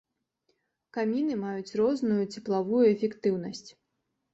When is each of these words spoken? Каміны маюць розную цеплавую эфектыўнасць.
Каміны 0.97 1.37
маюць 1.43 1.75
розную 1.85 2.19
цеплавую 2.33 2.85
эфектыўнасць. 2.95 3.69